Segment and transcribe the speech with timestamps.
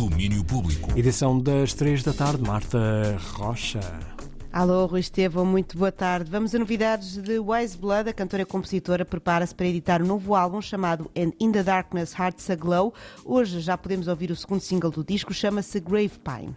[0.00, 0.98] Domínio Público.
[0.98, 3.80] Edição das 3 da tarde, Marta Rocha.
[4.50, 6.30] Alô, Rui Estevão, muito boa tarde.
[6.30, 8.08] Vamos a novidades de Wise Blood.
[8.08, 12.14] A cantora e compositora prepara-se para editar um novo álbum chamado And In the Darkness
[12.18, 12.94] Hearts Aglow.
[13.26, 16.56] Hoje já podemos ouvir o segundo single do disco, chama-se Grave Pine.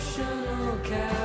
[0.00, 1.19] Emotional cowboy.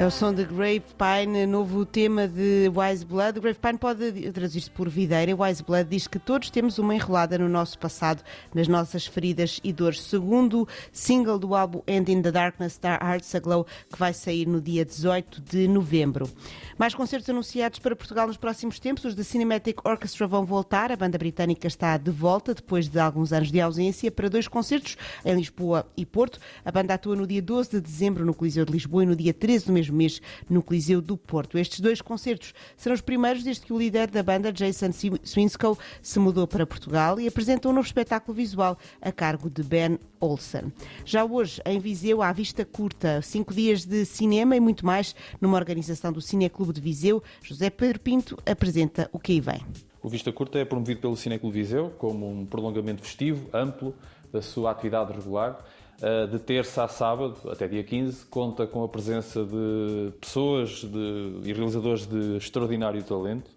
[0.00, 3.40] É o som de Grave Pine, novo tema de Wise Blood.
[3.40, 5.34] Grave Pine pode traduzir-se por videira.
[5.34, 8.22] Wise Blood diz que todos temos uma enrolada no nosso passado,
[8.54, 10.00] nas nossas feridas e dores.
[10.00, 14.60] Segundo single do álbum End in the Darkness, da Hearts Aglow, que vai sair no
[14.60, 16.30] dia 18 de novembro.
[16.78, 19.04] Mais concertos anunciados para Portugal nos próximos tempos.
[19.04, 20.92] Os da Cinematic Orchestra vão voltar.
[20.92, 24.96] A banda britânica está de volta depois de alguns anos de ausência para dois concertos
[25.24, 26.38] em Lisboa e Porto.
[26.64, 29.34] A banda atua no dia 12 de dezembro no Coliseu de Lisboa e no dia
[29.34, 31.58] 13 do mesmo mês no Coliseu do Porto.
[31.58, 34.90] Estes dois concertos serão os primeiros desde que o líder da banda, Jason
[35.22, 39.98] Swinskow, se mudou para Portugal e apresenta um novo espetáculo visual a cargo de Ben
[40.20, 40.72] Olsen.
[41.04, 45.56] Já hoje, em Viseu, há vista curta, cinco dias de cinema e muito mais numa
[45.56, 47.22] organização do Cineclube de Viseu.
[47.42, 49.60] José Pedro Pinto apresenta o que aí vem.
[50.02, 53.94] O Vista Curta é promovido pelo Cineclube Viseu como um prolongamento festivo, amplo,
[54.32, 55.64] da sua atividade regular.
[56.00, 61.40] Uh, De terça a sábado, até dia 15, conta com a presença de pessoas de-
[61.44, 63.50] e realizadores de extraordinário talento.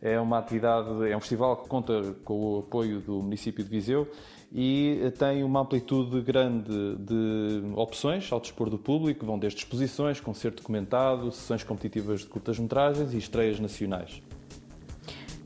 [0.00, 4.06] É uma atividade, é um festival que conta com o apoio do município de Viseu
[4.52, 10.20] e eh, tem uma amplitude grande de opções ao dispor do público, vão desde exposições,
[10.20, 14.22] concerto documentado, sessões competitivas de curtas-metragens e estreias nacionais.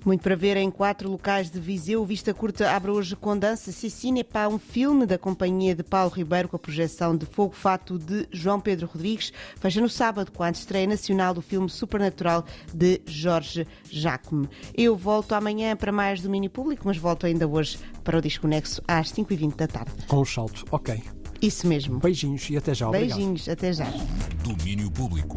[0.04, 2.02] Muito para ver em quatro locais de Viseu.
[2.02, 6.12] O Vista Curta abre hoje com dança Cecine para um filme da companhia de Paulo
[6.12, 9.32] Ribeiro com a projeção de Fogo Fato de João Pedro Rodrigues.
[9.58, 14.46] Fecha no sábado com a estreia nacional do filme Supernatural de Jorge Jacome.
[14.74, 19.10] Eu volto amanhã para mais domínio público, mas volto ainda hoje para o Desconexo às
[19.10, 19.92] 5h20 da tarde.
[20.06, 21.02] Com o salto, ok.
[21.40, 21.98] Isso mesmo.
[21.98, 22.88] Beijinhos e até já.
[22.88, 23.16] Obrigado.
[23.16, 23.86] Beijinhos, até já.
[24.42, 25.36] Domínio Público.